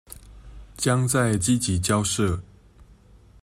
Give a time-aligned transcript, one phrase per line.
[0.77, 2.41] 將再積極交涉